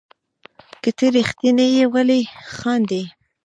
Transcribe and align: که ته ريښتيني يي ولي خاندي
که 0.81 0.89
ته 0.97 1.05
ريښتيني 1.15 1.67
يي 1.75 1.83
ولي 1.93 2.21
خاندي 2.55 3.03